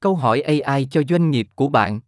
[0.00, 2.00] Câu hỏi AI cho doanh nghiệp của bạn.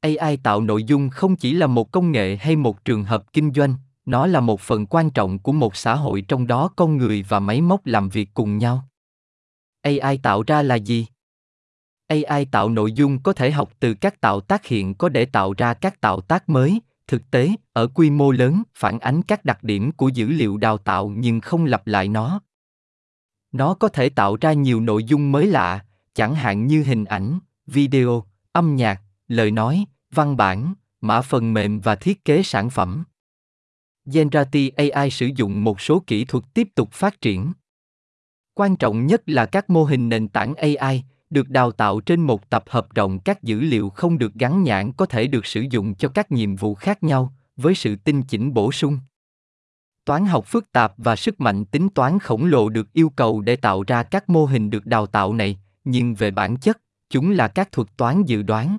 [0.00, 3.52] AI tạo nội dung không chỉ là một công nghệ hay một trường hợp kinh
[3.54, 3.74] doanh,
[4.06, 7.40] nó là một phần quan trọng của một xã hội trong đó con người và
[7.40, 8.88] máy móc làm việc cùng nhau.
[9.82, 11.06] AI tạo ra là gì?
[12.06, 15.54] AI tạo nội dung có thể học từ các tạo tác hiện có để tạo
[15.56, 19.64] ra các tạo tác mới, thực tế, ở quy mô lớn, phản ánh các đặc
[19.64, 22.40] điểm của dữ liệu đào tạo nhưng không lặp lại nó.
[23.52, 25.84] Nó có thể tạo ra nhiều nội dung mới lạ,
[26.14, 31.80] chẳng hạn như hình ảnh, video, âm nhạc, lời nói, văn bản, mã phần mềm
[31.80, 33.04] và thiết kế sản phẩm.
[34.12, 37.52] Generative AI sử dụng một số kỹ thuật tiếp tục phát triển.
[38.54, 42.50] Quan trọng nhất là các mô hình nền tảng AI được đào tạo trên một
[42.50, 45.94] tập hợp rộng các dữ liệu không được gắn nhãn có thể được sử dụng
[45.94, 48.98] cho các nhiệm vụ khác nhau với sự tinh chỉnh bổ sung.
[50.04, 53.56] Toán học phức tạp và sức mạnh tính toán khổng lồ được yêu cầu để
[53.56, 56.80] tạo ra các mô hình được đào tạo này, nhưng về bản chất,
[57.10, 58.76] chúng là các thuật toán dự đoán.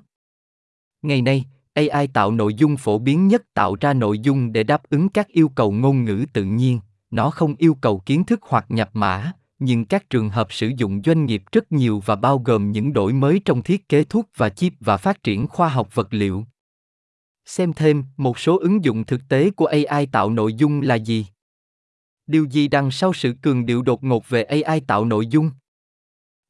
[1.02, 1.44] Ngày nay,
[1.74, 5.28] AI tạo nội dung phổ biến nhất tạo ra nội dung để đáp ứng các
[5.28, 6.80] yêu cầu ngôn ngữ tự nhiên,
[7.10, 11.02] nó không yêu cầu kiến thức hoặc nhập mã, nhưng các trường hợp sử dụng
[11.04, 14.48] doanh nghiệp rất nhiều và bao gồm những đổi mới trong thiết kế thuốc và
[14.48, 16.44] chip và phát triển khoa học vật liệu.
[17.46, 21.26] Xem thêm một số ứng dụng thực tế của AI tạo nội dung là gì.
[22.26, 25.50] Điều gì đằng sau sự cường điệu đột ngột về AI tạo nội dung?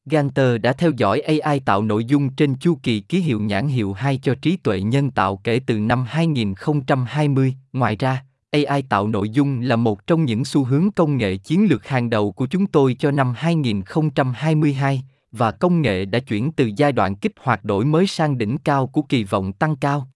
[0.05, 3.93] Ganter đã theo dõi AI tạo nội dung trên chu kỳ ký hiệu nhãn hiệu
[3.93, 7.55] 2 cho trí tuệ nhân tạo kể từ năm 2020.
[7.73, 11.67] Ngoài ra, AI tạo nội dung là một trong những xu hướng công nghệ chiến
[11.69, 16.71] lược hàng đầu của chúng tôi cho năm 2022 và công nghệ đã chuyển từ
[16.77, 20.07] giai đoạn kích hoạt đổi mới sang đỉnh cao của kỳ vọng tăng cao.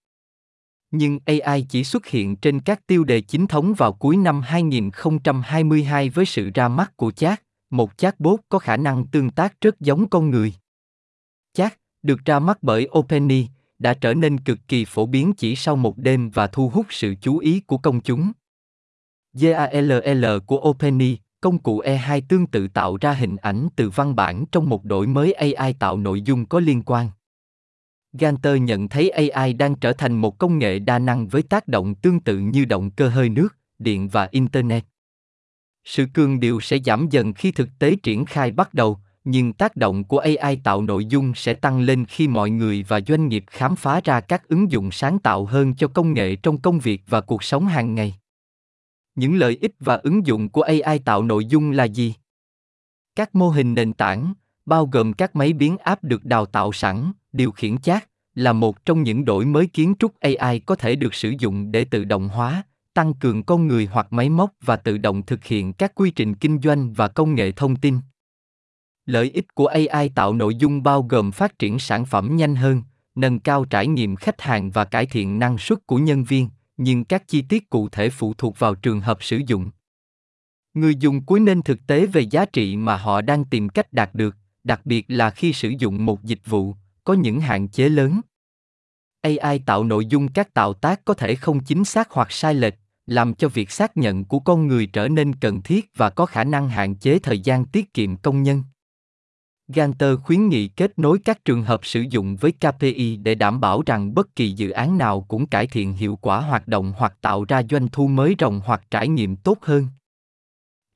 [0.90, 6.10] Nhưng AI chỉ xuất hiện trên các tiêu đề chính thống vào cuối năm 2022
[6.10, 10.08] với sự ra mắt của chat, một chatbot có khả năng tương tác rất giống
[10.08, 10.54] con người.
[11.52, 15.76] Chat, được ra mắt bởi OpenAI, đã trở nên cực kỳ phổ biến chỉ sau
[15.76, 18.32] một đêm và thu hút sự chú ý của công chúng.
[19.32, 24.44] GALL của OpenAI, công cụ E2 tương tự tạo ra hình ảnh từ văn bản
[24.52, 27.10] trong một đổi mới AI tạo nội dung có liên quan.
[28.12, 31.94] Ganter nhận thấy AI đang trở thành một công nghệ đa năng với tác động
[31.94, 34.84] tương tự như động cơ hơi nước, điện và Internet.
[35.84, 39.76] Sự cường điệu sẽ giảm dần khi thực tế triển khai bắt đầu, nhưng tác
[39.76, 43.44] động của AI tạo nội dung sẽ tăng lên khi mọi người và doanh nghiệp
[43.46, 47.02] khám phá ra các ứng dụng sáng tạo hơn cho công nghệ trong công việc
[47.06, 48.14] và cuộc sống hàng ngày.
[49.14, 52.14] Những lợi ích và ứng dụng của AI tạo nội dung là gì?
[53.16, 54.34] Các mô hình nền tảng,
[54.66, 58.84] bao gồm các máy biến áp được đào tạo sẵn, điều khiển chat, là một
[58.84, 62.28] trong những đổi mới kiến trúc AI có thể được sử dụng để tự động
[62.28, 62.62] hóa,
[62.98, 66.34] tăng cường con người hoặc máy móc và tự động thực hiện các quy trình
[66.34, 67.98] kinh doanh và công nghệ thông tin.
[69.06, 72.82] Lợi ích của AI tạo nội dung bao gồm phát triển sản phẩm nhanh hơn,
[73.14, 77.04] nâng cao trải nghiệm khách hàng và cải thiện năng suất của nhân viên, nhưng
[77.04, 79.70] các chi tiết cụ thể phụ thuộc vào trường hợp sử dụng.
[80.74, 84.14] Người dùng cuối nên thực tế về giá trị mà họ đang tìm cách đạt
[84.14, 88.20] được, đặc biệt là khi sử dụng một dịch vụ, có những hạn chế lớn.
[89.20, 92.74] AI tạo nội dung các tạo tác có thể không chính xác hoặc sai lệch,
[93.08, 96.44] làm cho việc xác nhận của con người trở nên cần thiết và có khả
[96.44, 98.62] năng hạn chế thời gian tiết kiệm công nhân.
[99.68, 103.82] Ganter khuyến nghị kết nối các trường hợp sử dụng với KPI để đảm bảo
[103.86, 107.44] rằng bất kỳ dự án nào cũng cải thiện hiệu quả hoạt động hoặc tạo
[107.44, 109.86] ra doanh thu mới rộng hoặc trải nghiệm tốt hơn.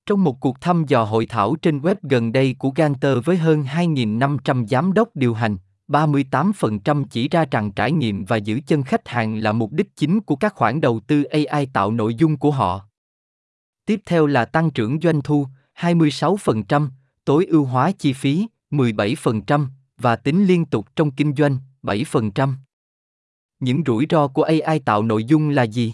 [0.06, 3.62] Trong một cuộc thăm dò hội thảo trên web gần đây của Ganter với hơn
[3.62, 5.56] 2.500 giám đốc điều hành,
[5.88, 10.20] 38% chỉ ra rằng trải nghiệm và giữ chân khách hàng là mục đích chính
[10.20, 12.87] của các khoản đầu tư AI tạo nội dung của họ.
[13.87, 15.47] Tiếp theo là tăng trưởng doanh thu,
[15.78, 16.88] 26%,
[17.25, 19.66] tối ưu hóa chi phí, 17%
[19.98, 22.53] và tính liên tục trong kinh doanh, 7%.
[23.60, 25.92] Những rủi ro của AI tạo nội dung là gì?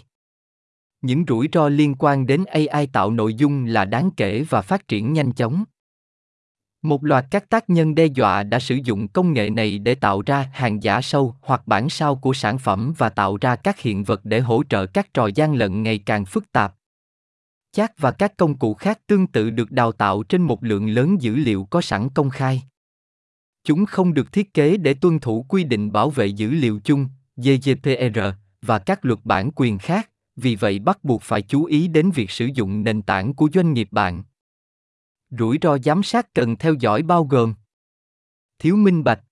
[1.01, 4.87] Những rủi ro liên quan đến AI tạo nội dung là đáng kể và phát
[4.87, 5.63] triển nhanh chóng.
[6.81, 10.21] Một loạt các tác nhân đe dọa đã sử dụng công nghệ này để tạo
[10.25, 14.03] ra hàng giả sâu hoặc bản sao của sản phẩm và tạo ra các hiện
[14.03, 16.75] vật để hỗ trợ các trò gian lận ngày càng phức tạp.
[17.71, 21.21] Chat và các công cụ khác tương tự được đào tạo trên một lượng lớn
[21.21, 22.63] dữ liệu có sẵn công khai.
[23.63, 27.07] Chúng không được thiết kế để tuân thủ quy định bảo vệ dữ liệu chung,
[27.37, 28.19] GDPR,
[28.61, 32.31] và các luật bản quyền khác, vì vậy bắt buộc phải chú ý đến việc
[32.31, 34.23] sử dụng nền tảng của doanh nghiệp bạn.
[35.29, 37.53] Rủi ro giám sát cần theo dõi bao gồm
[38.59, 39.23] Thiếu minh bạch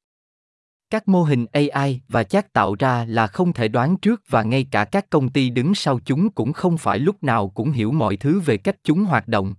[0.90, 4.68] Các mô hình AI và chat tạo ra là không thể đoán trước và ngay
[4.72, 8.18] cả các công ty đứng sau chúng cũng không phải lúc nào cũng hiểu mọi
[8.18, 9.56] thứ về cách chúng hoạt động.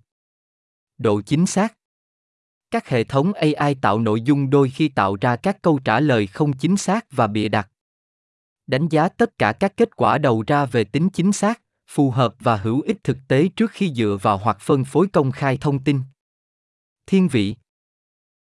[0.99, 1.75] Độ chính xác
[2.71, 6.27] Các hệ thống AI tạo nội dung đôi khi tạo ra các câu trả lời
[6.27, 7.71] không chính xác và bịa đặt.
[8.67, 12.35] Đánh giá tất cả các kết quả đầu ra về tính chính xác, phù hợp
[12.41, 15.85] và hữu ích thực tế trước khi dựa vào hoặc phân phối công khai thông
[15.85, 16.01] tin.
[17.11, 17.55] Thiên vị.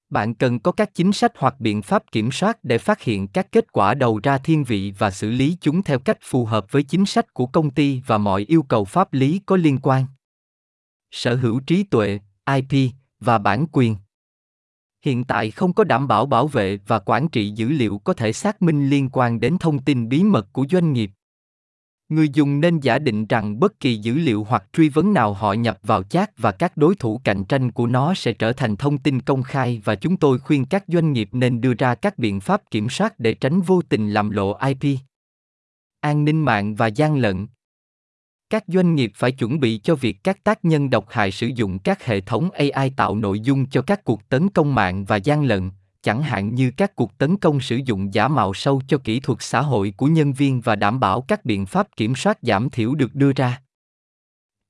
[0.09, 3.51] Bạn cần có các chính sách hoặc biện pháp kiểm soát để phát hiện các
[3.51, 6.83] kết quả đầu ra thiên vị và xử lý chúng theo cách phù hợp với
[6.83, 10.05] chính sách của công ty và mọi yêu cầu pháp lý có liên quan.
[11.11, 12.19] Sở hữu trí tuệ
[12.55, 13.95] ip và bản quyền.
[15.05, 18.33] Hiện tại không có đảm bảo bảo vệ và quản trị dữ liệu có thể
[18.33, 21.11] xác minh liên quan đến thông tin bí mật của doanh nghiệp
[22.09, 25.53] người dùng nên giả định rằng bất kỳ dữ liệu hoặc truy vấn nào họ
[25.53, 28.97] nhập vào chat và các đối thủ cạnh tranh của nó sẽ trở thành thông
[28.97, 32.39] tin công khai và chúng tôi khuyên các doanh nghiệp nên đưa ra các biện
[32.39, 34.99] pháp kiểm soát để tránh vô tình làm lộ ip
[36.03, 37.47] an ninh mạng và gian lận.
[38.49, 41.79] Các doanh nghiệp phải chuẩn bị cho việc các tác nhân độc hại sử dụng
[41.79, 45.43] các hệ thống ai tạo nội dung cho các cuộc tấn công mạng và gian
[45.43, 45.71] lận
[46.03, 49.37] chẳng hạn như các cuộc tấn công sử dụng giả mạo sâu cho kỹ thuật
[49.41, 52.95] xã hội của nhân viên và đảm bảo các biện pháp kiểm soát giảm thiểu
[52.95, 53.61] được đưa ra.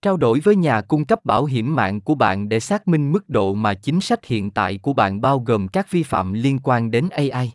[0.02, 3.30] Trao đổi với nhà cung cấp bảo hiểm mạng của bạn để xác minh mức
[3.30, 6.92] độ mà chính sách hiện tại của bạn bao gồm các vi phạm liên quan
[6.92, 7.52] đến ai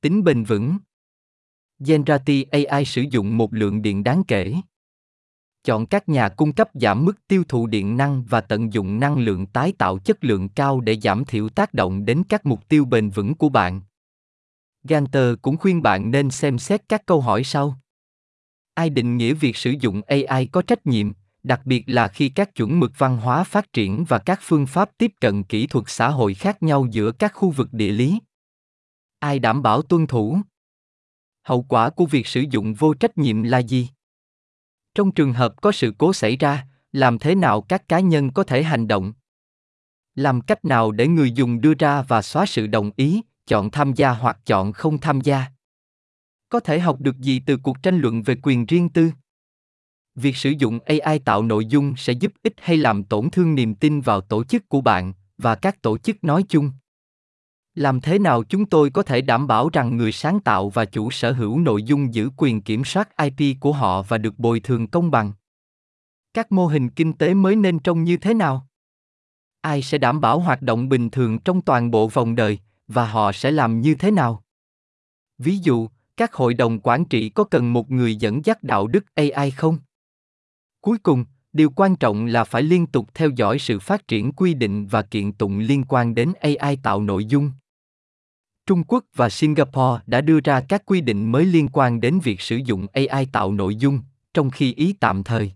[0.00, 0.76] tính bền vững.
[1.78, 4.54] Generative AI sử dụng một lượng điện đáng kể
[5.68, 9.18] chọn các nhà cung cấp giảm mức tiêu thụ điện năng và tận dụng năng
[9.18, 12.84] lượng tái tạo chất lượng cao để giảm thiểu tác động đến các mục tiêu
[12.84, 13.80] bền vững của bạn.
[14.84, 17.80] Ganter cũng khuyên bạn nên xem xét các câu hỏi sau.
[18.74, 21.12] Ai định nghĩa việc sử dụng AI có trách nhiệm,
[21.42, 24.90] đặc biệt là khi các chuẩn mực văn hóa phát triển và các phương pháp
[24.98, 28.18] tiếp cận kỹ thuật xã hội khác nhau giữa các khu vực địa lý?
[29.18, 30.38] Ai đảm bảo tuân thủ?
[31.42, 33.88] Hậu quả của việc sử dụng vô trách nhiệm là gì?
[34.98, 38.44] Trong trường hợp có sự cố xảy ra, làm thế nào các cá nhân có
[38.44, 39.12] thể hành động?
[40.14, 43.92] Làm cách nào để người dùng đưa ra và xóa sự đồng ý, chọn tham
[43.92, 45.46] gia hoặc chọn không tham gia?
[46.48, 49.10] Có thể học được gì từ cuộc tranh luận về quyền riêng tư?
[50.14, 53.74] Việc sử dụng ai tạo nội dung sẽ giúp ích hay làm tổn thương niềm
[53.74, 56.70] tin vào tổ chức của bạn và các tổ chức nói chung?
[57.78, 61.10] Làm thế nào chúng tôi có thể đảm bảo rằng người sáng tạo và chủ
[61.10, 64.86] sở hữu nội dung giữ quyền kiểm soát ip của họ và được bồi thường
[64.86, 65.32] công bằng?
[66.34, 68.66] Các mô hình kinh tế mới nên trông như thế nào?
[69.60, 72.58] Ai sẽ đảm bảo hoạt động bình thường trong toàn bộ vòng đời
[72.88, 74.42] và họ sẽ làm như thế nào?
[75.38, 79.04] Ví dụ, các hội đồng quản trị có cần một người dẫn dắt đạo đức
[79.14, 79.78] ai không?
[80.80, 84.54] Cuối cùng, điều quan trọng là phải liên tục theo dõi sự phát triển quy
[84.54, 87.50] định và kiện tụng liên quan đến ai tạo nội dung.
[88.68, 92.40] Trung Quốc và Singapore đã đưa ra các quy định mới liên quan đến việc
[92.40, 94.00] sử dụng AI tạo nội dung,
[94.34, 95.52] trong khi ý tạm thời.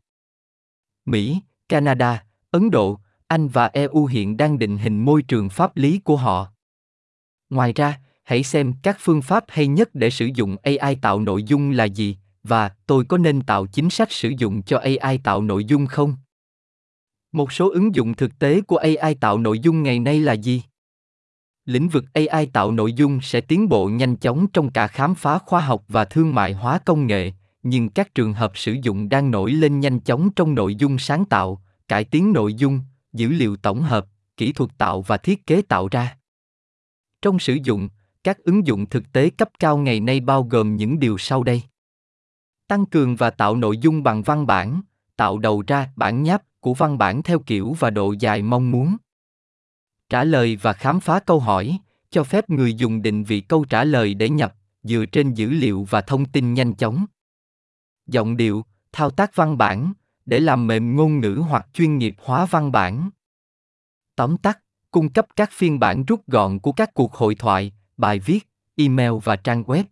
[1.04, 1.38] Mỹ,
[1.68, 2.98] Canada, Ấn Độ,
[3.28, 6.48] Anh và EU hiện đang định hình môi trường pháp lý của họ.
[7.50, 11.42] Ngoài ra, hãy xem các phương pháp hay nhất để sử dụng AI tạo nội
[11.42, 15.42] dung là gì và tôi có nên tạo chính sách sử dụng cho AI tạo
[15.42, 16.16] nội dung không?
[17.32, 20.62] Một số ứng dụng thực tế của AI tạo nội dung ngày nay là gì?
[21.64, 25.38] Lĩnh vực ai tạo nội dung sẽ tiến bộ nhanh chóng trong cả khám phá
[25.38, 27.32] khoa học và thương mại hóa công nghệ,
[27.62, 31.24] nhưng các trường hợp sử dụng đang nổi lên nhanh chóng trong nội dung sáng
[31.24, 32.80] tạo, cải tiến nội dung,
[33.12, 34.06] dữ liệu tổng hợp,
[34.36, 36.16] kỹ thuật tạo và thiết kế tạo ra.
[37.22, 37.88] Trong sử dụng,
[38.24, 41.62] các ứng dụng thực tế cấp cao ngày nay bao gồm những điều sau đây.
[42.68, 44.82] Tăng cường và tạo nội dung bằng văn bản,
[45.16, 48.96] tạo đầu ra bản nháp của văn bản theo kiểu và độ dài mong muốn
[50.12, 51.78] trả lời và khám phá câu hỏi,
[52.10, 55.86] cho phép người dùng định vị câu trả lời để nhập, dựa trên dữ liệu
[55.90, 57.06] và thông tin nhanh chóng.
[58.06, 59.92] Giọng điệu, thao tác văn bản,
[60.26, 63.10] để làm mềm ngôn ngữ hoặc chuyên nghiệp hóa văn bản.
[64.16, 64.58] Tóm tắt,
[64.90, 69.12] cung cấp các phiên bản rút gọn của các cuộc hội thoại, bài viết, email
[69.24, 69.84] và trang web.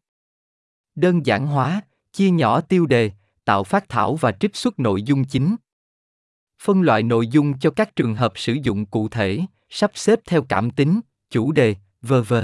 [0.94, 1.80] Đơn giản hóa,
[2.12, 3.10] chia nhỏ tiêu đề,
[3.44, 5.56] tạo phát thảo và trích xuất nội dung chính.
[6.62, 10.42] Phân loại nội dung cho các trường hợp sử dụng cụ thể sắp xếp theo
[10.42, 11.00] cảm tính,
[11.30, 12.34] chủ đề, v.v.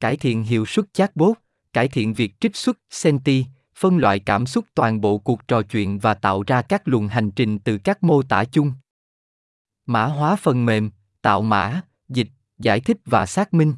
[0.00, 1.36] Cải thiện hiệu suất chatbot,
[1.72, 5.98] cải thiện việc trích xuất senti, phân loại cảm xúc toàn bộ cuộc trò chuyện
[5.98, 8.72] và tạo ra các luồng hành trình từ các mô tả chung.
[9.86, 10.90] Mã hóa phần mềm,
[11.22, 13.74] tạo mã, dịch, giải thích và xác minh.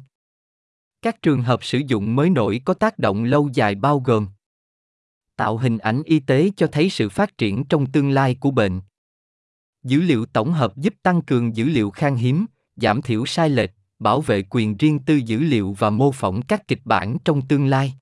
[1.01, 4.27] Các trường hợp sử dụng mới nổi có tác động lâu dài bao gồm
[5.35, 8.81] tạo hình ảnh y tế cho thấy sự phát triển trong tương lai của bệnh
[9.83, 13.71] Dữ liệu tổng hợp giúp tăng cường dữ liệu khan hiếm, giảm thiểu sai lệch,
[13.99, 17.65] bảo vệ quyền riêng tư dữ liệu và mô phỏng các kịch bản trong tương
[17.65, 17.93] lai.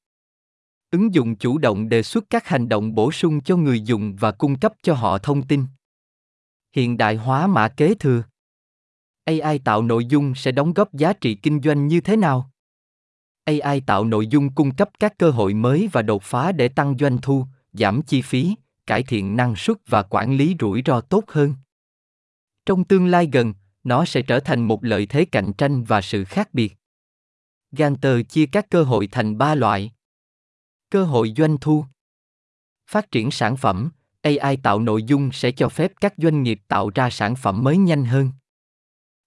[0.92, 4.32] Ứng dụng chủ động đề xuất các hành động bổ sung cho người dùng và
[4.32, 5.66] cung cấp cho họ thông tin.
[6.76, 8.24] Hiện đại hóa mã kế thừa.
[9.26, 12.52] AI tạo nội dung sẽ đóng góp giá trị kinh doanh như thế nào?
[13.46, 16.98] AI tạo nội dung cung cấp các cơ hội mới và đột phá để tăng
[16.98, 18.56] doanh thu, giảm chi phí,
[18.88, 21.54] cải thiện năng suất và quản lý rủi ro tốt hơn.
[22.65, 23.53] Trong tương lai gần,
[23.84, 26.77] nó sẽ trở thành một lợi thế cạnh tranh và sự khác biệt.
[27.72, 29.91] Ganter chia các cơ hội thành ba loại.
[30.89, 31.86] Cơ hội doanh thu.
[32.88, 33.91] Phát triển sản phẩm,
[34.22, 37.77] AI tạo nội dung sẽ cho phép các doanh nghiệp tạo ra sản phẩm mới
[37.77, 38.32] nhanh hơn.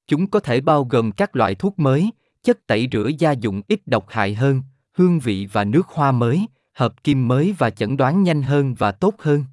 [0.07, 2.11] Chúng có thể bao gồm các loại thuốc mới,
[2.43, 4.63] chất tẩy rửa gia dụng ít độc hại hơn,
[4.93, 8.93] hương vị và nước hoa mới, hợp kim mới và chẩn đoán nhanh hơn và
[8.93, 9.45] tốt hơn.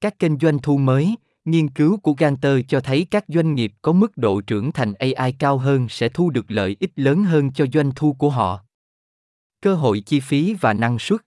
[0.00, 1.16] Các kênh doanh thu mới,
[1.46, 5.32] nghiên cứu của Ganter cho thấy các doanh nghiệp có mức độ trưởng thành AI
[5.32, 8.60] cao hơn sẽ thu được lợi ích lớn hơn cho doanh thu của họ.
[9.60, 11.20] Cơ hội chi phí và năng suất.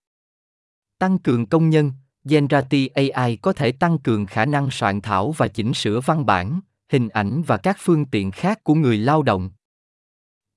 [1.00, 1.92] Tăng cường công nhân,
[2.24, 6.60] Generative AI có thể tăng cường khả năng soạn thảo và chỉnh sửa văn bản,
[6.90, 9.50] hình ảnh và các phương tiện khác của người lao động.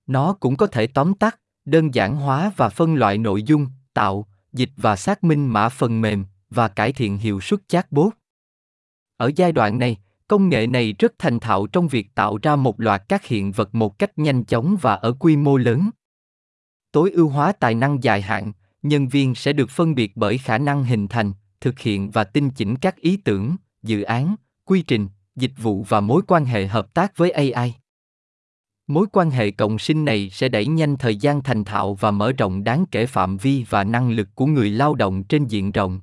[0.07, 4.27] Nó cũng có thể tóm tắt, đơn giản hóa và phân loại nội dung, tạo,
[4.53, 8.13] dịch và xác minh mã phần mềm và cải thiện hiệu suất chatbot.
[9.17, 9.97] Ở giai đoạn này,
[10.29, 13.75] công nghệ này rất thành thạo trong việc tạo ra một loạt các hiện vật
[13.75, 15.91] một cách nhanh chóng và ở quy mô lớn.
[16.93, 18.53] Tối ưu hóa tài năng dài hạn,
[18.83, 22.51] nhân viên sẽ được phân biệt bởi khả năng hình thành, thực hiện và tinh
[22.51, 26.95] chỉnh các ý tưởng, dự án, quy trình, dịch vụ và mối quan hệ hợp
[26.95, 27.75] tác với AI.
[28.87, 32.33] Mối quan hệ cộng sinh này sẽ đẩy nhanh thời gian thành thạo và mở
[32.33, 36.01] rộng đáng kể phạm vi và năng lực của người lao động trên diện rộng.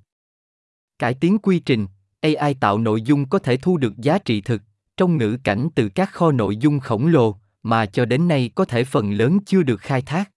[0.99, 1.87] Cải tiến quy trình,
[2.21, 4.61] AI tạo nội dung có thể thu được giá trị thực
[4.97, 8.65] trong ngữ cảnh từ các kho nội dung khổng lồ mà cho đến nay có
[8.65, 10.31] thể phần lớn chưa được khai thác.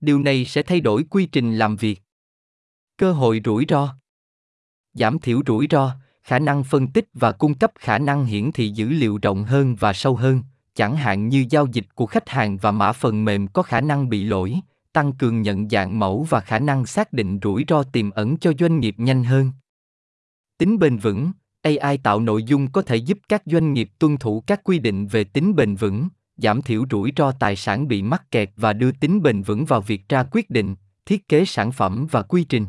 [0.00, 2.02] Điều này sẽ thay đổi quy trình làm việc.
[2.96, 3.94] Cơ hội rủi ro
[4.94, 8.68] giảm thiểu rủi ro, khả năng phân tích và cung cấp khả năng hiển thị
[8.68, 10.42] dữ liệu rộng hơn và sâu hơn
[10.74, 14.08] chẳng hạn như giao dịch của khách hàng và mã phần mềm có khả năng
[14.08, 14.60] bị lỗi,
[14.92, 18.52] tăng cường nhận dạng mẫu và khả năng xác định rủi ro tiềm ẩn cho
[18.58, 19.50] doanh nghiệp nhanh hơn
[20.62, 24.44] tính bền vững ai tạo nội dung có thể giúp các doanh nghiệp tuân thủ
[24.46, 28.30] các quy định về tính bền vững, giảm thiểu rủi ro tài sản bị mắc
[28.30, 30.74] kẹt và đưa tính bền vững vào việc ra quyết định,
[31.06, 32.66] thiết kế sản phẩm và quy trình.